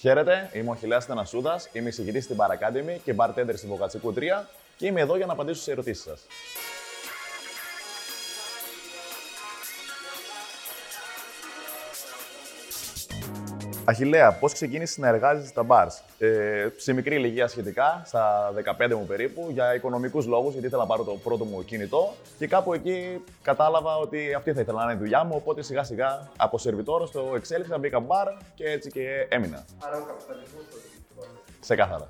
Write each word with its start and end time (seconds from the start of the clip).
Χαίρετε, 0.00 0.50
είμαι 0.52 0.70
ο 0.70 0.74
Χιλέα 0.74 1.00
Θανασούδας, 1.00 1.68
είμαι 1.72 1.88
εισηγητής 1.88 2.24
στην 2.24 2.36
Paracademy 2.36 2.98
και 3.04 3.14
bartender 3.16 3.52
στην 3.54 3.68
Βοκατσικού 3.68 4.14
3 4.16 4.46
και 4.76 4.86
είμαι 4.86 5.00
εδώ 5.00 5.16
για 5.16 5.26
να 5.26 5.32
απαντήσω 5.32 5.62
σε 5.62 5.70
ερωτήσεις 5.70 6.02
σας. 6.02 6.26
Αχιλέα, 13.90 14.32
πώς 14.32 14.52
ξεκίνησες 14.52 14.98
να 14.98 15.08
εργάζεσαι 15.08 15.46
στα 15.46 15.62
μπαρ. 15.62 15.86
Ε, 16.18 16.68
σε 16.76 16.92
μικρή 16.92 17.14
ηλικία 17.14 17.48
σχετικά, 17.48 18.02
στα 18.04 18.52
15 18.52 18.94
μου 18.94 19.06
περίπου, 19.06 19.48
για 19.52 19.74
οικονομικούς 19.74 20.26
λόγους, 20.26 20.52
γιατί 20.52 20.66
ήθελα 20.66 20.82
να 20.82 20.88
πάρω 20.88 21.04
το 21.04 21.12
πρώτο 21.12 21.44
μου 21.44 21.64
κινητό. 21.64 22.12
Και 22.38 22.46
κάπου 22.46 22.74
εκεί 22.74 23.24
κατάλαβα 23.42 23.96
ότι 23.96 24.34
αυτή 24.34 24.52
θα 24.52 24.60
ήθελα 24.60 24.78
να 24.78 24.84
είναι 24.84 24.92
η 24.92 24.96
δουλειά 24.96 25.24
μου. 25.24 25.32
Οπότε 25.36 25.62
σιγά 25.62 25.82
σιγά 25.84 26.28
από 26.36 26.58
σερβιτόρο 26.58 27.08
το 27.08 27.32
εξέλιξα, 27.36 27.78
μπήκα 27.78 28.00
μπαρ 28.00 28.28
και 28.54 28.64
έτσι 28.64 28.90
και 28.90 29.26
έμεινα. 29.28 29.64
Άρα 29.78 29.96
ο 29.96 30.04
καπιταλισμός 30.04 30.64
Σε 31.60 31.74
κάθαρα. 31.74 32.08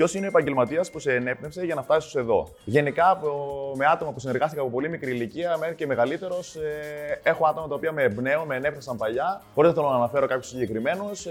Ποιος 0.00 0.14
είναι 0.14 0.26
ο 0.26 0.28
επαγγελματίας 0.28 0.90
που 0.90 0.98
σε 0.98 1.14
ενέπνευσε 1.14 1.64
για 1.64 1.74
να 1.74 1.82
φτάσεις 1.82 2.14
εδώ; 2.14 2.48
Γενικά, 2.64 3.20
με 3.74 3.86
άτομα 3.86 4.12
που 4.12 4.20
συνεργάστηκα 4.20 4.62
από 4.62 4.70
πολύ 4.70 4.88
μικρή 4.88 5.10
ηλικία, 5.10 5.56
μέχρι 5.58 5.74
και 5.74 5.86
μεγαλύτερος, 5.86 6.54
ε, 6.54 7.20
έχω 7.22 7.46
άτομα 7.46 7.68
τα 7.68 7.74
οποία 7.74 7.92
με 7.92 8.02
εμπνέουν, 8.02 8.46
με 8.46 8.56
ενέπνευσαν 8.56 8.96
παλιά. 8.96 9.42
Χωρίς 9.54 9.70
να 9.70 9.76
θέλω 9.76 9.88
να 9.88 9.96
αναφέρω 9.96 10.26
κάποιους 10.26 10.48
συγκεκριμένους, 10.48 11.26
ε, 11.26 11.30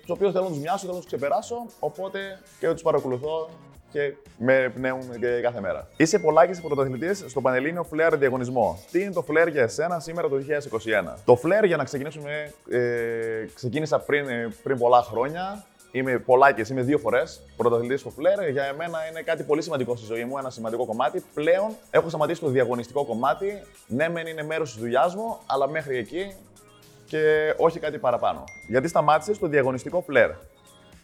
τους 0.00 0.10
οποίους 0.10 0.32
θέλω 0.32 0.44
να 0.44 0.50
τους 0.50 0.58
μοιάσω, 0.58 0.78
θέλω 0.78 0.92
να 0.92 0.98
τους 0.98 1.06
ξεπεράσω. 1.06 1.66
Οπότε 1.78 2.18
και 2.60 2.68
τους 2.68 2.82
παρακολουθώ 2.82 3.48
και 3.90 4.14
με 4.38 4.54
εμπνέουν 4.54 5.20
και 5.20 5.40
κάθε 5.42 5.60
μέρα. 5.60 5.88
Είσαι 5.96 6.18
πολλάκι 6.18 6.60
πρωταθλητής 6.60 7.24
στο 7.26 7.40
Πανελλήνιο 7.40 7.86
Flair 7.92 8.12
διαγωνισμό. 8.18 8.78
Τι 8.90 9.02
είναι 9.02 9.12
το 9.12 9.24
Flair 9.28 9.48
για 9.50 9.62
εσένα 9.62 10.00
σήμερα 10.00 10.28
το 10.28 10.36
2021. 10.36 11.18
Το 11.24 11.38
Flair, 11.42 11.66
για 11.66 11.76
να 11.76 11.84
ξεκινήσουμε, 11.84 12.52
ε, 12.70 12.80
ξεκίνησα 13.54 13.98
πριν, 13.98 14.26
πριν 14.62 14.78
πολλά 14.78 15.02
χρόνια. 15.02 15.64
Είμαι 15.94 16.18
πολλάκι, 16.18 16.72
είμαι 16.72 16.82
δύο 16.82 16.98
φορές 16.98 17.40
πρωταθλητής 17.56 18.00
στο 18.00 18.10
φλερ. 18.10 18.50
Για 18.50 18.64
εμένα 18.64 18.98
είναι 19.10 19.22
κάτι 19.22 19.42
πολύ 19.42 19.62
σημαντικό 19.62 19.96
στη 19.96 20.06
ζωή 20.06 20.24
μου, 20.24 20.38
ένα 20.38 20.50
σημαντικό 20.50 20.86
κομμάτι. 20.86 21.24
Πλέον 21.34 21.70
έχω 21.90 22.08
σταματήσει 22.08 22.40
το 22.40 22.48
διαγωνιστικό 22.48 23.04
κομμάτι. 23.04 23.62
Ναι, 23.86 24.08
μεν 24.08 24.26
είναι 24.26 24.42
μέρος 24.42 24.72
της 24.72 24.80
δουλειάς 24.80 25.14
μου, 25.14 25.38
αλλά 25.46 25.68
μέχρι 25.68 25.96
εκεί 25.98 26.34
και 27.06 27.54
όχι 27.56 27.78
κάτι 27.78 27.98
παραπάνω. 27.98 28.44
Γιατί 28.68 28.88
σταμάτησε 28.88 29.38
το 29.38 29.46
διαγωνιστικό 29.46 30.00
φλερ. 30.00 30.30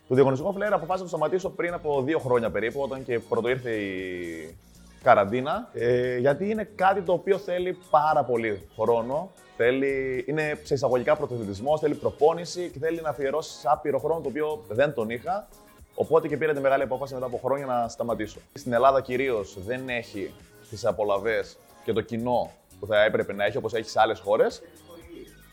Το 0.08 0.14
διαγωνιστικό 0.14 0.52
φλερ 0.52 0.72
αποφάσισα 0.72 1.04
να 1.04 1.10
το 1.10 1.16
σταματήσω 1.16 1.50
πριν 1.50 1.74
από 1.74 2.02
δύο 2.02 2.18
χρόνια 2.18 2.50
περίπου, 2.50 2.80
όταν 2.80 3.04
και 3.04 3.18
πρώτο 3.18 3.48
ήρθε 3.48 3.70
η 3.70 4.56
καραντίνα. 5.02 5.68
Ε, 5.72 6.18
γιατί 6.18 6.50
είναι 6.50 6.68
κάτι 6.74 7.00
το 7.00 7.12
οποίο 7.12 7.38
θέλει 7.38 7.78
πάρα 7.90 8.24
πολύ 8.24 8.68
χρόνο 8.78 9.30
Θέλει, 9.62 10.24
είναι 10.28 10.58
σε 10.62 10.74
εισαγωγικά 10.74 11.16
πρωτοθλητισμό, 11.16 11.78
θέλει 11.78 11.94
προπόνηση 11.94 12.70
και 12.72 12.78
θέλει 12.78 13.00
να 13.00 13.08
αφιερώσει 13.08 13.56
άπειρο 13.64 13.98
χρόνο 13.98 14.20
το 14.20 14.28
οποίο 14.28 14.64
δεν 14.68 14.94
τον 14.94 15.10
είχα. 15.10 15.48
Οπότε 15.94 16.28
και 16.28 16.36
πήρα 16.36 16.52
τη 16.52 16.60
μεγάλη 16.60 16.82
απόφαση 16.82 17.14
μετά 17.14 17.26
από 17.26 17.40
χρόνια 17.44 17.66
να 17.66 17.88
σταματήσω. 17.88 18.38
Στην 18.54 18.72
Ελλάδα 18.72 19.00
κυρίως 19.00 19.56
δεν 19.66 19.88
έχει 19.88 20.34
τις 20.70 20.84
απολαυές 20.84 21.56
και 21.84 21.92
το 21.92 22.00
κοινό 22.00 22.50
που 22.80 22.86
θα 22.86 23.04
έπρεπε 23.04 23.32
να 23.32 23.44
έχει 23.44 23.56
όπως 23.56 23.74
έχει 23.74 23.88
σε 23.88 24.00
άλλες 24.00 24.18
χώρες. 24.18 24.62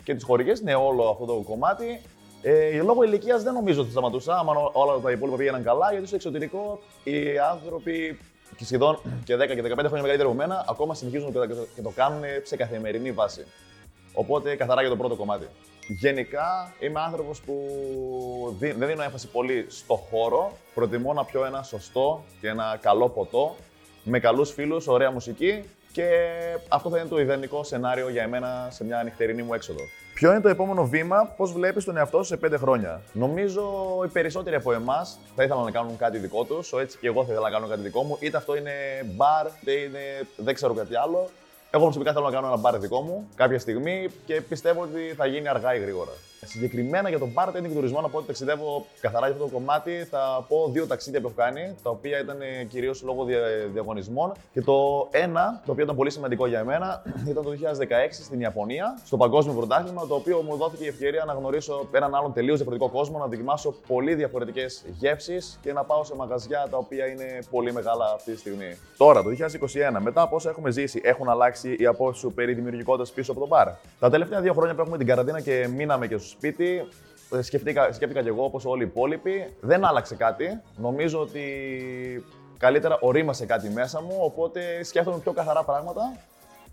Και 0.04 0.14
τις 0.14 0.24
χορηγίε, 0.24 0.54
ναι, 0.64 0.76
όλο 0.76 1.10
αυτό 1.10 1.26
το 1.26 1.34
κομμάτι. 1.34 2.02
Ε, 2.42 2.82
λόγω 2.82 3.04
ηλικίας 3.04 3.44
δεν 3.44 3.54
νομίζω 3.54 3.82
ότι 3.82 3.92
σταματούσα, 3.92 4.38
άμα 4.38 4.54
όλα 4.74 5.00
τα 5.00 5.12
υπόλοιπα 5.12 5.38
πήγαιναν 5.38 5.64
καλά, 5.64 5.92
γιατί 5.92 6.08
στο 6.08 6.16
εξωτερικό 6.16 6.80
οι 7.04 7.40
άνθρωποι 7.52 8.20
και 8.58 8.66
σχεδόν 8.66 9.00
και 9.24 9.36
10 9.36 9.38
και 9.38 9.62
15 9.62 9.66
χρόνια 9.66 9.90
μεγαλύτεροι 9.92 10.22
από 10.22 10.34
μένα 10.34 10.66
ακόμα 10.70 10.94
συνεχίζουν 10.94 11.32
και 11.76 11.82
το 11.82 11.90
κάνουν 11.96 12.24
σε 12.44 12.56
καθημερινή 12.56 13.12
βάση. 13.12 13.46
Οπότε 14.20 14.56
καθαρά 14.56 14.82
για 14.82 14.90
το 14.90 14.96
πρώτο 14.96 15.16
κομμάτι. 15.16 15.48
Γενικά 15.88 16.74
είμαι 16.80 17.00
άνθρωπος 17.00 17.42
που 17.42 17.56
δεν 18.60 18.88
δίνω 18.88 19.04
έμφαση 19.04 19.28
πολύ 19.28 19.66
στο 19.70 19.96
χώρο. 19.96 20.52
Προτιμώ 20.74 21.14
να 21.14 21.26
πιω 21.26 21.46
ένα 21.46 21.64
σωστό 21.64 22.24
και 22.42 22.48
ένα 22.48 22.78
καλό 22.82 23.10
ποτό 23.10 23.56
με 24.04 24.20
καλούς 24.20 24.52
φίλους, 24.52 24.88
ωραία 24.88 25.12
μουσική 25.12 25.64
και 25.92 26.10
αυτό 26.70 26.90
θα 26.90 26.98
είναι 26.98 27.08
το 27.08 27.20
ιδανικό 27.20 27.64
σενάριο 27.64 28.10
για 28.10 28.24
εμένα 28.24 28.68
σε 28.72 28.84
μια 28.84 29.04
νυχτερινή 29.04 29.44
μου 29.44 29.54
έξοδο. 29.54 29.80
Ποιο 30.14 30.32
είναι 30.32 30.42
το 30.42 30.50
επόμενο 30.50 30.86
βήμα, 30.86 31.34
πώς 31.38 31.52
βλέπεις 31.52 31.84
τον 31.84 31.98
εαυτό 31.98 32.18
σου 32.18 32.26
σε 32.26 32.38
πέντε 32.38 32.58
χρόνια; 32.58 33.02
Νομίζω 33.14 33.64
οι 34.06 34.08
περισσότεροι 34.08 34.56
από 34.56 34.74
εμάς 34.74 35.20
θα 35.36 35.44
ήθελαν 35.44 35.64
να 35.64 35.72
κάνουν 35.72 35.98
κάτι 35.98 36.18
δικό 36.18 36.44
τους, 36.44 36.74
έτσι 36.74 36.98
και 36.98 37.08
εγώ 37.08 37.26
θα 37.26 37.32
ήθελα 37.32 37.50
να 37.50 37.56
κάνω 37.56 37.68
κάτι 37.68 37.82
δικό 37.82 38.04
μου, 38.04 38.18
είτε 38.20 38.38
αυτό 38.38 38.56
είναι 38.56 38.72
μπαρ, 39.06 39.48
είτε 39.62 39.72
είναι 39.72 40.00
δεν 40.36 40.54
ξέρω 40.54 40.74
κάτι 40.74 40.96
άλλο. 40.96 41.30
Εγώ 41.72 41.84
προσωπικά 41.84 42.14
θέλω 42.14 42.26
να 42.26 42.32
κάνω 42.32 42.48
ένα 42.48 42.58
μπαρ 42.58 42.78
δικό 42.78 43.02
μου 43.02 43.30
κάποια 43.36 43.60
στιγμή 43.60 44.08
και 44.26 44.42
πιστεύω 44.42 44.82
ότι 44.82 45.14
θα 45.18 45.26
γίνει 45.26 45.48
αργά 45.48 45.76
ή 45.76 45.80
γρήγορα. 45.80 46.12
Συγκεκριμένα 46.48 47.10
για 47.10 47.20
τον 47.20 47.32
bartending 47.36 47.72
τουρισμό, 47.74 48.02
να 48.02 48.10
πω 48.10 48.18
ότι 48.18 48.28
ταξιδεύω 48.28 48.86
καθαρά 49.02 49.26
για 49.26 49.36
αυτό 49.36 49.48
το 49.48 49.54
κομμάτι. 49.54 50.08
Θα 50.10 50.46
πω 50.48 50.70
δύο 50.72 50.88
ταξίδια 50.88 51.22
που 51.22 51.28
έχω 51.28 51.36
κάνει, 51.36 51.76
τα 51.84 51.90
οποία 51.90 52.20
ήταν 52.20 52.38
κυρίως 52.68 53.04
λόγω 53.04 53.26
διαγωνισμών. 53.72 54.32
Και 54.54 54.62
το 54.62 55.08
ένα, 55.12 55.62
το 55.66 55.72
οποίο 55.72 55.84
ήταν 55.84 55.96
πολύ 55.96 56.10
σημαντικό 56.12 56.48
για 56.48 56.64
μένα, 56.64 57.04
ήταν 57.32 57.44
το 57.44 57.50
2016 57.50 57.54
στην 58.12 58.40
Ιαπωνία, 58.40 59.00
στο 59.06 59.18
Παγκόσμιο 59.18 59.54
Πρωτάθλημα, 59.56 60.08
το 60.08 60.16
οποίο 60.16 60.42
μου 60.42 60.56
δόθηκε 60.56 60.84
η 60.84 60.88
ευκαιρία 60.88 61.24
να 61.26 61.34
γνωρίσω 61.34 61.88
έναν 61.92 62.16
άλλον 62.16 62.34
τελείως 62.34 62.56
διαφορετικό 62.56 62.90
κόσμο, 62.90 63.18
να 63.18 63.26
δοκιμάσω 63.26 63.76
πολύ 63.88 64.16
διαφορετικές 64.16 64.84
γεύσεις 64.98 65.60
και 65.62 65.74
να 65.74 65.84
πάω 65.84 66.04
σε 66.04 66.16
μαγαζιά 66.16 66.68
τα 66.72 66.78
οποία 66.78 67.06
είναι 67.08 67.40
πολύ 67.50 67.74
μεγάλα 67.74 68.06
αυτή 68.16 68.32
τη 68.32 68.40
στιγμή. 68.40 68.78
Τώρα, 68.98 69.24
το 69.24 69.30
2021, 69.30 70.00
μετά 70.00 70.22
από 70.22 70.36
όσα 70.36 70.50
έχουμε 70.50 70.72
ζήσει, 70.72 71.02
έχουν 71.04 71.30
αλλάξει 71.30 71.76
οι 71.80 71.86
απόψεις 71.86 72.22
σου 72.22 72.34
περί 72.34 72.54
δημιουργικότητας 72.54 73.12
πίσω 73.12 73.32
από 73.32 73.40
τον 73.40 73.50
μπαρ; 73.50 73.68
Τα 74.00 74.10
τελευταία 74.10 74.42
δύο 74.42 74.54
χρόνια 74.54 74.76
που 74.76 74.82
έχουμε 74.82 74.98
την 74.98 75.08
καραντίνα 75.08 75.42
και 75.42 75.68
μείναμε 75.76 76.08
και 76.08 76.18
σπίτι, 76.38 76.88
ε, 77.34 77.42
σκεφτήκα, 77.42 77.94
σκέφτηκα 77.94 78.22
κι 78.22 78.28
εγώ 78.28 78.44
όπως 78.44 78.66
όλοι 78.66 78.84
οι 78.84 78.86
υπόλοιποι. 78.86 79.56
Δεν 79.60 79.86
άλλαξε 79.86 80.16
κάτι. 80.16 80.62
Νομίζω 80.76 81.20
ότι 81.20 81.44
καλύτερα 82.58 82.98
ορίμασε 83.02 83.46
κάτι 83.46 83.70
μέσα 83.70 84.02
μου, 84.02 84.18
οπότε 84.22 84.84
σκέφτομαι 84.84 85.18
πιο 85.18 85.32
καθαρά 85.32 85.64
πράγματα 85.64 86.18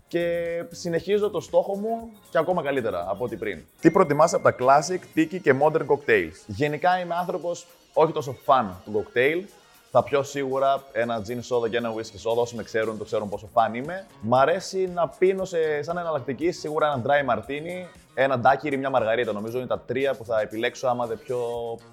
και 0.07 0.63
συνεχίζω 0.71 1.29
το 1.29 1.39
στόχο 1.39 1.75
μου 1.75 2.11
και 2.29 2.37
ακόμα 2.37 2.63
καλύτερα 2.63 3.05
από 3.09 3.23
ό,τι 3.23 3.35
πριν. 3.35 3.63
Τι 3.79 3.91
προτιμάς 3.91 4.33
από 4.33 4.43
τα 4.43 4.55
classic, 4.59 5.19
tiki 5.19 5.39
και 5.41 5.55
modern 5.61 5.85
cocktails; 5.85 6.35
Γενικά 6.45 6.99
είμαι 6.99 7.15
άνθρωπος 7.15 7.67
όχι 7.93 8.11
τόσο 8.11 8.31
φαν 8.43 8.81
του 8.85 8.91
cocktail. 9.05 9.43
Θα 9.91 10.03
πιω 10.03 10.23
σίγουρα 10.23 10.83
ένα 10.91 11.21
gin 11.27 11.39
soda 11.55 11.69
και 11.69 11.77
ένα 11.77 11.93
whisky 11.93 12.29
soda. 12.29 12.35
Όσοι 12.35 12.55
με 12.55 12.63
ξέρουν, 12.63 12.97
το 12.97 13.03
ξέρουν 13.03 13.29
πόσο 13.29 13.49
φαν 13.53 13.73
είμαι. 13.73 14.05
Μ' 14.21 14.35
αρέσει 14.35 14.89
να 14.93 15.07
πίνω 15.07 15.45
σε, 15.45 15.81
σαν 15.81 15.97
εναλλακτική 15.97 16.51
σίγουρα 16.51 16.87
ένα 16.87 17.01
dry 17.05 17.33
martini 17.33 17.87
ένα 18.15 18.39
ντάκιρι, 18.39 18.77
μια 18.77 18.89
μαργαρίτα. 18.89 19.31
Νομίζω 19.33 19.57
είναι 19.57 19.67
τα 19.67 19.79
τρία 19.79 20.13
που 20.13 20.25
θα 20.25 20.39
επιλέξω 20.41 20.87
άμα 20.87 21.05
δεν 21.05 21.19
πιω 21.23 21.39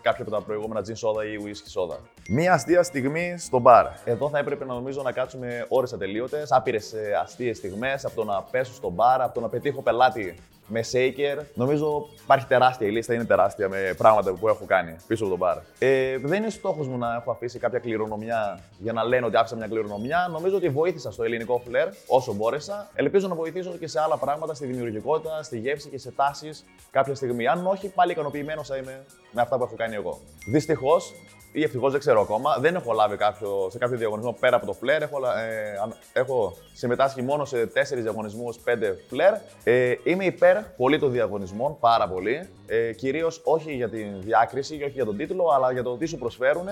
κάποια 0.02 0.22
από 0.22 0.30
τα 0.30 0.42
προηγούμενα 0.42 0.80
gin 0.86 0.90
soda 0.90 1.24
ή 1.24 1.42
whisky 1.44 1.80
soda. 1.80 1.96
Μία 2.28 2.52
αστεία 2.52 2.82
στιγμή 2.82 3.34
στο 3.38 3.58
μπαρ. 3.58 3.86
Εδώ 4.04 4.28
θα 4.28 4.38
έπρεπε 4.38 4.64
να 4.64 4.74
νομίζω 4.74 5.02
να 5.02 5.12
κάτσουμε 5.12 5.66
ώρες 5.68 5.92
ατελείωτες, 5.92 6.52
άπειρες 6.52 6.94
αστείες 7.22 7.56
στιγμές 7.56 8.04
από 8.04 8.14
το 8.14 8.24
να 8.24 8.42
πέσω 8.42 8.72
στο 8.72 8.90
μπαρ, 8.90 9.20
από 9.22 9.34
το 9.34 9.40
να 9.40 9.48
πετύχω 9.48 9.82
πελάτη 9.82 10.34
με 10.66 10.80
shaker. 10.92 11.44
Νομίζω 11.54 12.08
υπάρχει 12.22 12.46
τεράστια 12.46 12.86
η 12.86 12.90
λίστα, 12.90 13.14
είναι 13.14 13.24
τεράστια 13.24 13.68
με 13.68 13.94
πράγματα 13.96 14.32
που 14.32 14.48
έχω 14.48 14.64
κάνει 14.64 14.96
πίσω 15.06 15.24
από 15.24 15.36
τον 15.36 15.38
μπαρ. 15.38 15.56
Ε, 15.78 16.18
δεν 16.18 16.42
είναι 16.42 16.50
στόχος 16.50 16.88
μου 16.88 16.98
να 16.98 17.14
έχω 17.14 17.30
αφήσει 17.30 17.58
κάποια 17.58 17.78
κληρονομιά 17.78 18.60
για 18.78 18.92
να 18.92 19.04
λένε 19.04 19.26
ότι 19.26 19.36
άφησα 19.36 19.56
μια 19.56 19.66
κληρονομιά. 19.66 20.28
Νομίζω 20.32 20.56
ότι 20.56 20.68
βοήθησα 20.68 21.12
στο 21.12 21.22
ελληνικό 21.22 21.62
φλερ 21.66 21.88
όσο 22.06 22.32
μπόρεσα. 22.32 22.90
Ελπίζω 22.94 23.28
να 23.28 23.34
βοηθήσω 23.34 23.70
και 23.70 23.86
σε 23.86 24.00
άλλα 24.00 24.16
πράγματα, 24.16 24.54
στη 24.54 24.66
δημιουργικότητα, 24.66 25.42
στη 25.42 25.58
γεύση 25.58 25.88
και 25.88 25.98
σε 25.98 26.10
τάσεις 26.10 26.64
κάποια 26.90 27.14
στιγμή. 27.14 27.46
Αν 27.46 27.66
όχι, 27.66 27.88
πάλι 27.88 28.12
ικανοποιημένος 28.12 28.68
θα 28.68 28.76
είμαι 28.76 29.04
με 29.32 29.40
αυτά 29.40 29.56
που 29.56 29.64
έχω 29.64 29.74
κάνει 29.76 29.94
εγώ. 29.94 30.20
Δυστυχώς, 30.46 31.12
ή 31.52 31.62
ευτυχώς 31.62 31.90
δεν 31.90 32.00
ξέρω 32.00 32.20
ακόμα. 32.20 32.56
Δεν 32.60 32.74
έχω 32.74 32.92
λάβει 32.92 33.16
κάποιο, 33.16 33.68
σε 33.70 33.78
κάποιο 33.78 33.96
διαγωνισμό 33.96 34.36
πέρα 34.40 34.56
από 34.56 34.66
το 34.66 34.72
φλερ. 34.72 35.02
Έχω, 35.02 35.18
ε, 35.26 36.20
έχω 36.20 36.56
συμμετάσχει 36.72 37.22
μόνο 37.22 37.44
σε 37.44 37.66
τέσσερις 37.66 38.02
διαγωνισμούς, 38.02 38.58
πέντε 38.58 38.96
φλερ. 39.08 39.34
Ε, 39.64 39.94
είμαι 40.04 40.24
υπέρ 40.24 40.62
πολύ 40.62 40.98
των 40.98 41.12
διαγωνισμών, 41.12 41.76
πάρα 41.80 42.08
πολύ. 42.08 42.48
Ε, 42.66 42.92
Κυρίως 42.92 43.40
όχι 43.44 43.74
για 43.74 43.88
τη 43.88 44.02
διάκριση 44.02 44.76
και 44.78 44.84
όχι 44.84 44.92
για 44.92 45.04
τον 45.04 45.16
τίτλο, 45.16 45.48
αλλά 45.54 45.72
για 45.72 45.82
το 45.82 45.96
τι 45.96 46.06
σου 46.06 46.18
προσφέρουν. 46.18 46.68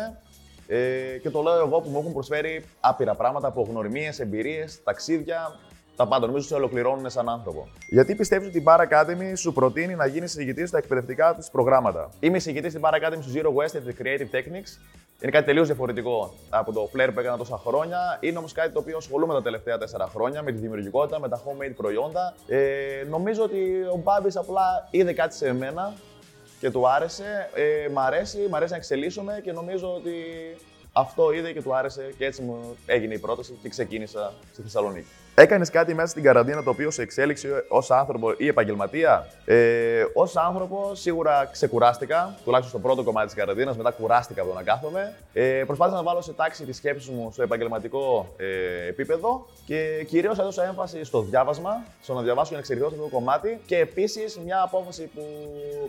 Ε, 0.67 1.19
και 1.23 1.31
το 1.31 1.43
λέω 1.43 1.59
εγώ 1.59 1.81
που 1.81 1.89
μου 1.89 1.99
έχουν 1.99 2.13
προσφέρει 2.13 2.65
άπειρα 2.81 3.15
πράγματα 3.15 3.47
από 3.47 3.67
γνωριμίε, 3.71 4.13
εμπειρίες, 4.19 4.83
ταξίδια, 4.83 5.59
τα 6.01 6.07
πάντα. 6.07 6.27
Νομίζω 6.27 6.47
σε 6.47 6.55
ολοκληρώνουν 6.55 7.11
σαν 7.11 7.29
άνθρωπο. 7.29 7.69
Γιατί 7.89 8.15
πιστεύεις 8.15 8.49
ότι 8.49 8.59
η 8.59 8.65
Bar 8.67 8.81
Academy 8.81 9.33
σου 9.35 9.53
προτείνει 9.53 9.95
να 9.95 10.07
γίνεις 10.07 10.31
εισηγητής 10.31 10.69
στα 10.69 10.79
εκπαιδευτικά 10.79 11.35
της 11.35 11.51
προγράμματα; 11.51 12.11
Είμαι 12.21 12.37
εισηγητής 12.37 12.71
στην 12.73 12.83
Bar 12.85 12.95
Academy 12.95 13.19
στο 13.21 13.33
Zero 13.35 13.51
West 13.59 13.75
the 13.89 14.03
Creative 14.03 14.31
Techniques. 14.37 14.73
Είναι 15.23 15.31
κάτι 15.31 15.45
τελείως 15.45 15.67
διαφορετικό 15.67 16.35
από 16.51 16.73
το 16.73 16.91
flair 16.93 17.11
που 17.15 17.21
έκανα 17.21 17.37
τόσα 17.37 17.57
χρόνια. 17.57 18.19
Είναι 18.21 18.39
όμως 18.39 18.53
κάτι 18.53 18.73
το 18.73 18.79
οποίο 18.79 18.97
ασχολούμαι 18.97 19.33
τα 19.35 19.43
τελευταία 19.43 19.79
τέσσερα 19.79 20.07
χρόνια 20.07 20.43
με 20.43 20.53
τη 20.53 20.59
δημιουργικότητα, 20.59 21.21
με 21.21 21.29
τα 21.29 21.43
homemade 21.45 21.73
προϊόντα. 21.77 22.35
Ε, 22.49 22.59
νομίζω 23.09 23.43
ότι 23.43 23.61
ο 23.93 24.01
Μπάμπης 24.05 24.37
απλά 24.37 24.89
είδε 24.91 25.13
κάτι 25.13 25.35
σε 25.35 25.53
μένα 25.53 25.93
και 26.61 26.71
του 26.71 26.89
άρεσε. 26.89 27.51
Ε, 27.55 27.89
μ' 27.89 27.99
αρέσει, 27.99 28.39
μ' 28.51 28.55
αρέσει 28.55 28.71
να 28.71 28.77
εξελίσσομαι 28.77 29.41
και 29.45 29.53
νομίζω 29.53 29.95
ότι 29.95 30.15
αυτό 30.93 31.33
είδε 31.33 31.53
και 31.53 31.63
του 31.63 31.75
άρεσε 31.75 32.15
και 32.19 32.25
έτσι 32.25 32.43
μου 32.43 32.77
έγινε 32.87 33.15
η 33.15 33.19
πρόταση 33.19 33.59
και 33.63 33.69
ξεκίνησα 33.69 34.33
στη 34.53 34.63
Θεσσαλονίκη. 34.63 35.09
Έκανες 35.35 35.71
κάτι 35.71 35.95
μέσα 35.95 36.09
στην 36.09 36.23
καραντίνα 36.23 36.63
το 36.63 36.71
οποίο 36.71 36.91
σε 36.91 37.03
εξέλιξε 37.03 37.65
ως 37.69 37.91
άνθρωπο 37.91 38.35
ή 38.37 38.47
επαγγελματία; 38.47 39.27
Ε, 39.45 40.05
ως 40.15 40.37
άνθρωπο, 40.37 40.91
σίγουρα 40.95 41.49
ξεκουράστηκα, 41.53 42.35
τουλάχιστον 42.45 42.81
στο 42.81 42.89
πρώτο 42.89 43.03
κομμάτι 43.03 43.27
της 43.27 43.35
καραντίνας. 43.35 43.77
Μετά 43.77 43.91
κουράστηκα 43.91 44.41
από 44.41 44.51
το 44.51 44.57
να 44.57 44.63
κάθομαι. 44.63 45.15
Ε, 45.33 45.63
προσπάθησα 45.67 45.97
να 45.97 46.03
βάλω 46.03 46.21
σε 46.21 46.33
τάξη 46.33 46.65
τη 46.65 46.73
σκέψη 46.73 47.11
μου 47.11 47.31
στο 47.33 47.43
επαγγελματικό 47.43 48.35
ε, 48.37 48.89
επίπεδο 48.89 49.47
και 49.67 50.05
κυρίως 50.09 50.39
έδωσα 50.39 50.65
έμφαση 50.65 51.05
στο 51.05 51.21
διάβασμα, 51.23 51.85
στο 52.03 52.15
να 52.15 52.23
διαβάσω 52.23 52.49
για 52.49 52.57
να 52.57 52.59
εξελιχθώ 52.59 52.89
αυτό 52.89 53.03
το 53.03 53.09
κομμάτι. 53.09 53.61
Και 53.67 53.79
επίσης 53.79 54.39
μια 54.45 54.63
απόφαση 54.63 55.11
που 55.15 55.23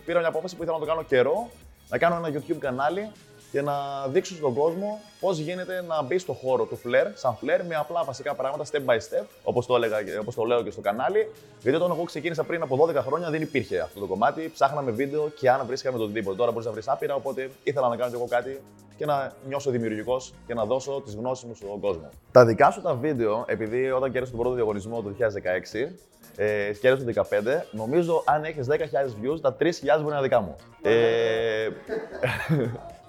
πήρα 0.05 0.19
μια 0.19 0.27
απόφαση 0.27 0.55
που 0.55 0.63
ήθελα 0.63 0.77
να 0.77 0.83
το 0.85 0.89
κάνω 0.89 1.03
καιρό, 1.03 1.49
να 1.89 1.97
κάνω 1.97 2.15
ένα 2.15 2.39
YouTube 2.39 2.57
κανάλι 2.59 3.11
και 3.51 3.61
να 3.61 4.07
δείξω 4.07 4.35
στον 4.35 4.53
κόσμο 4.53 4.99
πώς 5.19 5.37
γίνεται 5.37 5.83
να 5.87 6.01
μπει 6.03 6.17
στο 6.17 6.33
χώρο 6.33 6.65
του 6.65 6.75
φλερ, 6.75 7.07
σαν 7.13 7.35
φλερ, 7.35 7.65
με 7.65 7.75
απλά 7.75 8.03
βασικά 8.03 8.35
πράγματα 8.35 8.63
step 8.71 8.89
by 8.89 8.95
step, 8.95 9.25
όπως 9.43 9.65
το, 9.65 9.79
όπως 10.19 10.35
το 10.35 10.43
λέω 10.43 10.63
και 10.63 10.71
στο 10.71 10.81
κανάλι. 10.81 11.31
Γιατί 11.61 11.77
όταν 11.77 11.91
εγώ 11.91 12.03
ξεκίνησα 12.03 12.43
πριν 12.43 12.61
από 12.61 12.87
12 12.87 12.95
χρόνια 12.95 13.29
δεν 13.29 13.41
υπήρχε 13.41 13.79
αυτό 13.79 13.99
το 13.99 14.05
κομμάτι. 14.05 14.49
Ψάχναμε 14.53 14.91
βίντεο 14.91 15.29
και 15.29 15.49
αν 15.49 15.65
βρίσκαμε 15.65 15.97
το 15.97 16.03
οτιδήποτε. 16.03 16.37
Τώρα 16.37 16.51
μπορείς 16.51 16.65
να 16.65 16.71
βρεις 16.71 16.87
άπειρα, 16.87 17.15
οπότε 17.15 17.49
ήθελα 17.63 17.87
να 17.87 17.95
κάνω 17.95 18.09
και 18.09 18.15
εγώ 18.15 18.27
κάτι 18.27 18.61
και 18.97 19.05
να 19.05 19.31
νιώσω 19.47 19.71
δημιουργικός 19.71 20.33
και 20.47 20.53
να 20.53 20.65
δώσω 20.65 21.01
τις 21.05 21.15
γνώσεις 21.15 21.43
μου 21.43 21.55
στον 21.55 21.79
κόσμο. 21.79 22.09
Τα 22.31 22.45
δικά 22.45 22.71
σου 22.71 22.81
τα 22.81 22.93
βίντεο, 22.93 23.43
επειδή 23.47 23.91
όταν 23.91 24.11
κέρδισα 24.11 24.31
τον 24.31 24.39
πρώτο 24.41 24.55
διαγωνισμό 24.55 25.01
το 25.01 25.09
2016, 25.09 25.91
ε, 26.35 26.71
το 26.81 27.03
15, 27.05 27.65
νομίζω 27.71 28.23
αν 28.25 28.43
έχεις 28.43 28.67
10.000 28.67 28.75
views, 29.21 29.41
τα 29.41 29.55
3.000 29.59 29.65
μπορεί 30.01 30.09
να 30.09 30.13
είναι 30.13 30.21
δικά 30.21 30.41
μου. 30.41 30.55
Ε, 30.81 31.69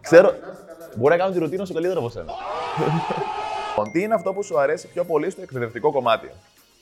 Ξέρω. 0.00 0.34
Μπορεί 0.94 1.12
να 1.16 1.20
κάνω 1.20 1.32
τη 1.32 1.38
ρουτίνα 1.38 1.64
σου 1.64 1.72
καλύτερα 1.72 1.98
από 1.98 2.08
σένα. 2.08 2.32
Λοιπόν, 3.68 3.90
τι 3.92 4.02
είναι 4.02 4.14
αυτό 4.14 4.32
που 4.32 4.42
σου 4.42 4.58
αρέσει 4.58 4.88
πιο 4.88 5.04
πολύ 5.04 5.30
στο 5.30 5.42
εκπαιδευτικό 5.42 5.92
κομμάτι; 5.92 6.30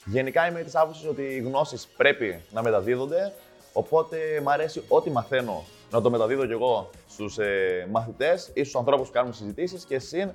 Γενικά 0.04 0.48
είμαι 0.48 0.62
της 0.62 0.74
άποψης 0.74 1.06
ότι 1.06 1.22
οι 1.22 1.38
γνώσεις 1.38 1.88
πρέπει 1.96 2.40
να 2.50 2.62
μεταδίδονται. 2.62 3.32
Οπότε 3.72 4.16
μου 4.42 4.50
αρέσει 4.50 4.82
ό,τι 4.88 5.10
μαθαίνω 5.10 5.64
να 5.90 6.00
το 6.00 6.10
μεταδίδω 6.10 6.46
κι 6.46 6.52
εγώ 6.52 6.90
στους 7.08 7.38
ε, 7.38 7.86
μαθητές 7.90 8.50
ή 8.54 8.60
στους 8.60 8.76
ανθρώπους 8.76 9.06
που 9.06 9.12
κάνουν 9.12 9.34
συζητήσεις 9.34 9.84
και 9.84 9.98
συν 9.98 10.30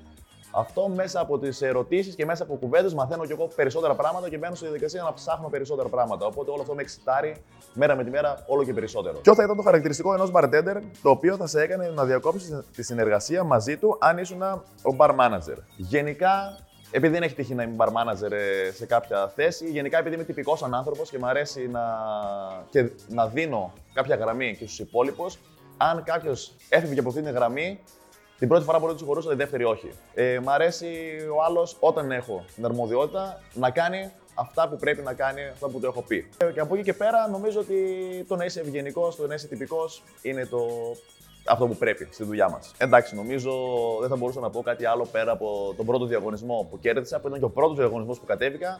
αυτό 0.51 0.87
μέσα 0.87 1.19
από 1.19 1.39
τις 1.39 1.61
ερωτήσεις 1.61 2.15
και 2.15 2.25
μέσα 2.25 2.43
από 2.43 2.55
κουβέντες 2.55 2.93
μαθαίνω 2.93 3.25
κι 3.25 3.31
εγώ 3.31 3.47
περισσότερα 3.55 3.95
πράγματα 3.95 4.29
και 4.29 4.37
μπαίνω 4.37 4.55
στη 4.55 4.65
διαδικασία 4.65 5.03
να 5.03 5.13
ψάχνω 5.13 5.49
περισσότερα 5.49 5.89
πράγματα. 5.89 6.25
Οπότε 6.25 6.51
όλο 6.51 6.61
αυτό 6.61 6.73
με 6.73 6.81
εξητάρει 6.81 7.35
μέρα 7.73 7.95
με 7.95 8.03
τη 8.03 8.09
μέρα 8.09 8.43
όλο 8.47 8.63
και 8.63 8.73
περισσότερο. 8.73 9.17
Ποιο 9.17 9.35
θα 9.35 9.43
ήταν 9.43 9.55
το 9.55 9.61
χαρακτηριστικό 9.61 10.13
ενός 10.13 10.31
bartender 10.33 10.81
το 11.01 11.09
οποίο 11.09 11.35
θα 11.35 11.47
σε 11.47 11.61
έκανε 11.61 11.87
να 11.95 12.05
διακόψεις 12.05 12.63
τη 12.75 12.83
συνεργασία 12.83 13.43
μαζί 13.43 13.77
του 13.77 13.97
αν 13.99 14.17
ήσουν 14.17 14.41
ο 14.41 14.95
bar 14.97 15.09
manager; 15.09 15.57
Γενικά, 15.75 16.57
επειδή 16.91 17.13
δεν 17.13 17.23
έχει 17.23 17.35
τύχει 17.35 17.55
να 17.55 17.63
είμαι 17.63 17.75
bar 17.77 17.87
manager 17.87 18.31
ε, 18.31 18.71
σε 18.71 18.85
κάποια 18.85 19.31
θέση, 19.35 19.69
γενικά 19.69 19.97
επειδή 19.97 20.15
είμαι 20.15 20.23
τυπικός 20.23 20.63
άνθρωπος 20.63 21.09
και 21.09 21.17
μου 21.17 21.27
αρέσει 21.27 21.67
να, 21.67 21.81
και 22.69 22.89
να 23.07 23.27
δίνω 23.27 23.73
κάποια 23.93 24.15
γραμμή 24.15 24.55
και 24.55 24.65
στους 24.65 24.79
υπόλοιπους, 24.79 25.39
αν 25.77 26.03
κάποιος 26.03 26.53
έφυγε 26.69 26.99
από 26.99 27.09
αυτή 27.09 27.21
την 27.21 27.33
γραμμή, 27.33 27.79
την 28.41 28.49
πρώτη 28.49 28.65
φορά 28.65 28.77
μπορεί 28.77 28.91
να 28.91 28.97
τους 28.97 28.99
συγχωρούσα, 28.99 29.29
τη 29.29 29.35
δεύτερη 29.35 29.63
όχι. 29.63 29.89
Ε, 30.13 30.39
μ' 30.39 30.49
αρέσει 30.49 30.87
ο 31.37 31.43
άλλος 31.43 31.77
όταν 31.79 32.11
έχω 32.11 32.45
την 32.55 32.65
αρμοδιότητα 32.65 33.41
να 33.53 33.69
κάνει 33.69 34.11
αυτά 34.33 34.67
που 34.69 34.75
πρέπει 34.75 35.01
να 35.01 35.13
κάνει, 35.13 35.41
αυτά 35.53 35.67
που 35.67 35.79
του 35.79 35.85
έχω 35.85 36.01
πει. 36.01 36.29
Ε, 36.37 36.51
και 36.51 36.59
από 36.59 36.73
εκεί 36.75 36.83
και 36.83 36.93
πέρα 36.93 37.27
νομίζω 37.29 37.59
ότι 37.59 37.75
το 38.27 38.35
να 38.35 38.45
είσαι 38.45 38.59
ευγενικός, 38.59 39.15
το 39.15 39.27
να 39.27 39.33
είσαι 39.33 39.47
τυπικός 39.47 40.03
είναι 40.21 40.45
το 40.45 40.59
αυτό 41.47 41.67
που 41.67 41.75
πρέπει 41.75 42.07
στη 42.11 42.23
δουλειά 42.23 42.49
μας. 42.49 42.71
Εντάξει, 42.77 43.15
νομίζω 43.15 43.51
δεν 43.99 44.09
θα 44.09 44.15
μπορούσα 44.15 44.39
να 44.39 44.49
πω 44.49 44.61
κάτι 44.61 44.85
άλλο 44.85 45.05
πέρα 45.11 45.31
από 45.31 45.73
τον 45.77 45.85
πρώτο 45.85 46.05
διαγωνισμό 46.05 46.67
που 46.69 46.79
κέρδισα, 46.79 47.19
που 47.19 47.27
ήταν 47.27 47.39
και 47.39 47.45
ο 47.45 47.49
πρώτος 47.49 47.77
διαγωνισμός 47.77 48.19
που 48.19 48.25
κατέβηκα 48.25 48.79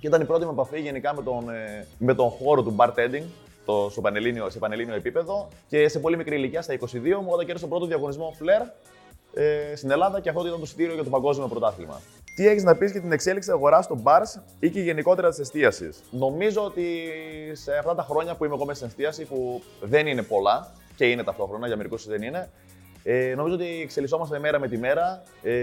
και 0.00 0.06
ήταν 0.06 0.20
η 0.20 0.24
πρώτη 0.24 0.44
μου 0.44 0.50
επαφή 0.50 0.80
γενικά 0.80 1.14
με 1.14 1.22
τον, 1.22 1.50
ε, 1.50 1.86
με 1.98 2.14
τον 2.14 2.28
χώρο 2.28 2.62
του 2.62 2.76
bartending, 2.78 3.24
το, 3.68 3.88
στο 3.90 4.00
πανελλήνιο, 4.00 4.50
σε 4.50 4.58
πανελλήνιο 4.58 4.94
επίπεδο 4.94 5.48
και 5.68 5.88
σε 5.88 5.98
πολύ 5.98 6.16
μικρή 6.16 6.36
ηλικία, 6.36 6.62
στα 6.62 6.74
22 6.74 6.84
μου, 7.22 7.28
όταν 7.28 7.46
κέρδισα 7.46 7.60
τον 7.60 7.68
πρώτο 7.68 7.86
διαγωνισμό 7.86 8.34
Flair 8.40 8.66
ε, 9.34 9.76
στην 9.76 9.90
Ελλάδα 9.90 10.20
και 10.20 10.28
αυτό 10.28 10.46
ήταν 10.46 10.60
το 10.60 10.66
συντήριο 10.66 10.94
για 10.94 11.04
το 11.04 11.10
παγκόσμιο 11.10 11.48
πρωτάθλημα. 11.48 12.00
Τι 12.34 12.46
έχεις 12.46 12.62
να 12.62 12.76
πεις 12.76 12.90
για 12.90 13.00
την 13.00 13.12
εξέλιξη 13.12 13.50
αγοράς 13.50 13.86
των 13.86 14.02
bars 14.04 14.40
ή 14.60 14.70
και 14.70 14.80
γενικότερα 14.80 15.28
της 15.28 15.38
εστίασης; 15.38 16.00
Νομίζω 16.10 16.64
ότι 16.64 16.84
σε 17.52 17.76
αυτά 17.76 17.94
τα 17.94 18.02
χρόνια 18.02 18.34
που 18.34 18.44
είμαι 18.44 18.54
εγώ 18.54 18.64
μέσα 18.64 18.76
στην 18.76 18.88
εστίαση, 18.88 19.24
που 19.24 19.62
δεν 19.80 20.06
είναι 20.06 20.22
πολλά 20.22 20.72
και 20.96 21.04
είναι 21.04 21.22
ταυτόχρονα, 21.22 21.66
για 21.66 21.76
μερικούς 21.76 22.06
δεν 22.06 22.22
είναι, 22.22 22.50
ε, 23.02 23.34
νομίζω 23.36 23.54
ότι 23.54 23.80
εξελισσόμαστε 23.82 24.38
μέρα 24.38 24.58
με 24.58 24.68
τη 24.68 24.78
μέρα. 24.78 25.22
Ε, 25.42 25.54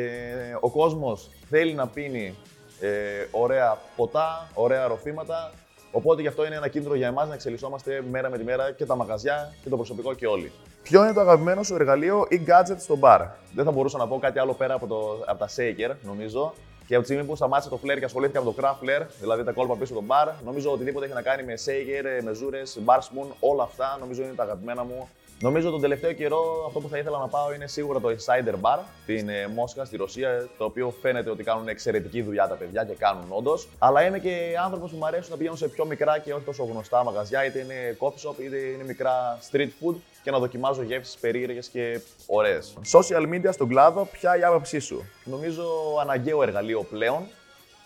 ο 0.60 0.70
κόσμος 0.70 1.30
θέλει 1.50 1.74
να 1.74 1.88
πίνει 1.88 2.36
ε, 2.80 2.90
ωραία 3.32 3.78
ποτά, 3.96 4.50
ωραία 4.54 4.88
ροφήματα. 4.88 5.52
Οπότε 5.98 6.22
γι' 6.22 6.28
αυτό 6.28 6.46
είναι 6.46 6.56
ένα 6.56 6.68
κίνδυνο 6.68 6.96
για 6.96 7.08
εμάς 7.08 7.28
να 7.28 7.34
εξελισσόμαστε 7.34 8.04
μέρα 8.12 8.30
με 8.30 8.38
τη 8.38 8.44
μέρα 8.44 8.72
και 8.72 8.86
τα 8.86 8.96
μαγαζιά 8.96 9.54
και 9.64 9.70
το 9.70 9.76
προσωπικό 9.76 10.14
και 10.14 10.28
όλοι. 10.28 10.52
Ποιο 10.84 11.04
είναι 11.04 11.14
το 11.14 11.20
αγαπημένο 11.20 11.64
σου 11.64 11.76
εργαλείο 11.76 12.26
ή 12.30 12.42
gadget 12.48 12.76
στο 12.78 12.98
bar. 13.02 13.28
Δεν 13.54 13.66
θα 13.66 13.72
μπορούσα 13.72 13.98
να 13.98 14.08
πω 14.08 14.20
κάτι 14.20 14.40
άλλο 14.40 14.54
πέρα 14.54 14.74
από, 14.74 14.88
το, 14.88 15.24
από 15.26 15.40
τα 15.40 15.50
shaker, 15.56 15.96
νομίζω. 16.02 16.54
Και 16.88 16.96
από 16.96 17.04
τη 17.04 17.10
στιγμή 17.10 17.28
που 17.28 17.36
σταμάτησε 17.36 17.70
το 17.70 17.80
flair 17.84 17.98
και 18.00 18.06
ασχολήθηκα 18.06 18.44
με 18.44 18.52
το 18.52 18.56
craft 18.62 18.86
flair, 18.86 19.06
δηλαδή 19.20 19.44
τα 19.44 19.52
κόλπα 19.52 19.76
πίσω 19.76 19.94
στο 19.94 20.04
bar, 20.08 20.32
νομίζω 20.46 20.72
οτιδήποτε 20.72 21.06
έχει 21.06 21.14
να 21.14 21.22
κάνει 21.22 21.44
με 21.44 21.54
shaker, 21.66 22.24
με 22.24 22.34
ζούρε, 22.34 22.62
bar 22.86 22.98
spoon, 22.98 23.28
όλα 23.40 23.64
αυτά 23.64 23.98
νομίζω 24.00 24.24
είναι 24.24 24.34
τα 24.34 24.44
αγαπημένα 24.44 24.84
μου 24.84 25.10
Νομίζω 25.40 25.70
τον 25.70 25.82
τελευταίο 25.82 26.14
καιρό 26.14 26.64
αυτό 26.68 26.80
που 26.80 26.90
θα 26.90 26.98
ήθελα 26.98 27.18
να 27.18 27.28
πάω 27.28 27.54
είναι 27.54 27.68
σίγουρα 27.68 28.00
το 28.00 28.10
Insider 28.10 28.54
Bar 28.62 28.80
στην 29.04 29.30
ε, 29.30 29.48
Μόσχα, 29.48 29.86
στη 29.86 29.98
Ρωσία, 29.98 30.50
το 30.58 30.66
οποίο 30.66 30.94
φαίνεται 31.02 31.30
ότι 31.30 31.44
κάνουν 31.44 31.68
εξαιρετική 31.68 32.22
δουλειά 32.22 32.48
τα 32.48 32.56
παιδιά 32.56 32.84
και 32.84 32.94
κάνουν 32.94 33.24
όντως. 33.30 33.68
Αλλά 33.80 34.06
είμαι 34.06 34.20
και 34.20 34.56
άνθρωπος 34.64 34.92
που 34.92 34.98
μου 34.98 35.06
αρέσει 35.06 35.30
να 35.30 35.38
πηγαίνω 35.38 35.56
σε 35.56 35.68
πιο 35.68 35.86
μικρά 35.86 36.20
και 36.20 36.34
όχι 36.34 36.44
τόσο 36.44 36.64
γνωστά 36.64 37.04
μαγαζιά, 37.04 37.46
είτε 37.46 37.60
είναι 37.60 37.98
coffee 38.00 38.30
shop 38.30 38.40
είτε 38.40 38.58
είναι 38.58 38.84
μικρά 38.84 39.40
street 39.52 39.70
food 39.82 39.96
και 40.24 40.32
να 40.32 40.40
δοκιμάζω 40.40 40.82
γεύσεις 40.82 41.18
περίεργες 41.18 41.68
και 41.68 42.02
ωραίες. 42.26 42.74
Social 42.92 43.34
media 43.34 43.50
στον 43.52 43.68
κλάδο, 43.68 44.06
ποια 44.12 44.38
η 44.38 44.44
άποψή 44.44 44.80
σου; 44.80 45.04
Νομίζω 45.24 45.64
αναγκαίο 46.02 46.44
εργαλείο 46.44 46.75
πλέον. 46.84 47.28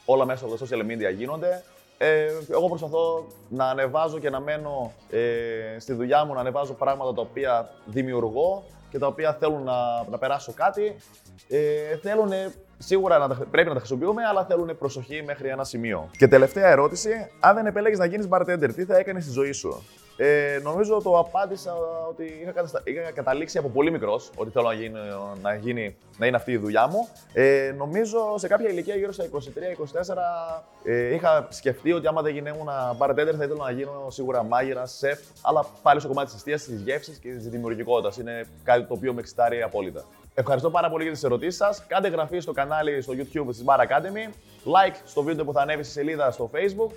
Όλα 0.05 0.25
μέσα 0.25 0.45
από 0.45 0.55
τα 0.55 0.65
social 0.65 0.81
media 0.81 1.13
γίνονται. 1.15 1.63
Ε, 1.97 2.31
εγώ 2.51 2.67
προσπαθώ 2.67 3.27
να 3.49 3.65
ανεβάζω 3.65 4.19
και 4.19 4.29
να 4.29 4.39
μένω 4.39 4.93
ε, 5.09 5.79
στη 5.79 5.93
δουλειά 5.93 6.25
μου, 6.25 6.33
να 6.33 6.39
ανεβάζω 6.39 6.73
πράγματα 6.73 7.13
τα 7.13 7.21
οποία 7.21 7.69
δημιουργώ 7.85 8.63
και 8.89 8.97
τα 8.97 9.07
οποία 9.07 9.33
θέλουν 9.39 9.63
να, 9.63 10.03
να 10.09 10.17
περάσω 10.17 10.53
κάτι. 10.53 10.95
Ε, 11.49 11.97
θέλουν 12.01 12.31
σίγουρα 12.77 13.17
να 13.17 13.27
πρέπει 13.27 13.67
να 13.67 13.73
τα 13.73 13.79
χρησιμοποιούμε, 13.79 14.23
αλλά 14.23 14.45
θέλουν 14.45 14.77
προσοχή 14.77 15.23
μέχρι 15.25 15.47
ένα 15.47 15.63
σημείο. 15.63 16.09
Και 16.17 16.27
τελευταία 16.27 16.67
ερώτηση, 16.67 17.31
αν 17.39 17.55
δεν 17.55 17.65
επέλεγες 17.65 17.97
να 17.97 18.05
γίνεις 18.05 18.27
bartender, 18.29 18.69
τι 18.75 18.85
θα 18.85 18.97
έκανες 18.97 19.23
στη 19.23 19.31
ζωή 19.31 19.51
σου; 19.51 19.83
Ε, 20.21 20.59
νομίζω 20.63 21.01
το 21.01 21.19
απάντησα 21.19 21.73
ότι 22.09 22.39
είχα, 22.41 22.51
καταστα... 22.51 22.81
είχα 22.83 23.11
καταλήξει 23.11 23.57
από 23.57 23.69
πολύ 23.69 23.91
μικρός 23.91 24.31
ότι 24.35 24.51
θέλω 24.51 24.67
να, 24.67 24.73
γίνει, 24.73 24.99
να, 25.41 25.55
γίνει, 25.55 25.95
να 26.17 26.25
είναι 26.25 26.35
αυτή 26.35 26.51
η 26.51 26.57
δουλειά 26.57 26.87
μου. 26.87 27.07
Ε, 27.33 27.73
νομίζω 27.77 28.37
σε 28.37 28.47
κάποια 28.47 28.69
ηλικία, 28.69 28.95
γύρω 28.95 29.11
στα 29.11 29.25
23-24, 29.25 29.29
ε, 30.83 31.13
είχα 31.13 31.47
σκεφτεί 31.49 31.91
ότι 31.91 32.07
άμα 32.07 32.21
δεν 32.21 32.33
γινόμουν 32.33 32.67
bartender 32.97 33.33
θα 33.37 33.43
ήθελα 33.43 33.63
να 33.63 33.71
γίνω 33.71 34.07
σίγουρα 34.09 34.43
μάγειρα, 34.43 34.85
σεφ, 34.85 35.19
αλλά 35.41 35.65
πάλι 35.81 35.99
στο 35.99 36.07
κομμάτι 36.07 36.27
της 36.27 36.35
εστίαση, 36.35 36.71
της 36.71 36.81
γεύσης 36.81 37.17
και 37.17 37.29
της 37.29 37.49
δημιουργικότητας. 37.49 38.17
Είναι 38.17 38.45
κάτι 38.63 38.83
το 38.83 38.93
οποίο 38.93 39.13
με 39.13 39.19
εξητάρει 39.19 39.61
απόλυτα. 39.61 40.05
Ευχαριστώ 40.33 40.69
πάρα 40.69 40.89
πολύ 40.89 41.03
για 41.03 41.11
τις 41.11 41.23
ερωτήσεις 41.23 41.55
σας. 41.55 41.85
Κάντε 41.87 42.07
εγγραφή 42.07 42.39
στο 42.39 42.51
κανάλι 42.51 43.01
στο 43.01 43.13
YouTube 43.17 43.47
της 43.47 43.63
Bar 43.65 43.79
Academy. 43.79 44.33
Like 44.65 44.95
στο 45.05 45.23
βίντεο 45.23 45.45
που 45.45 45.53
θα 45.53 45.61
ανέβει 45.61 45.83
στη 45.83 45.91
σελίδα 45.91 46.31
στο 46.31 46.49
Facebook. 46.53 46.91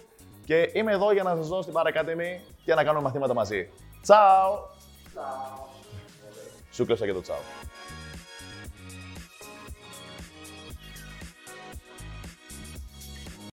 Και 0.44 0.70
είμαι 0.72 0.92
εδώ 0.92 1.12
για 1.12 1.22
να 1.22 1.36
σας 1.36 1.48
δώσω 1.48 1.62
στην 1.62 1.74
Bar 1.76 1.86
Academy 1.86 2.51
και 2.64 2.74
να 2.74 2.84
κάνουμε 2.84 3.04
μαθήματα 3.04 3.34
μαζί. 3.34 3.68
Τσάου! 4.02 4.58
Σου 6.70 6.86
κλείσα 6.86 7.06
και 7.06 7.12
το 7.12 7.20
τσάου. 7.20 7.36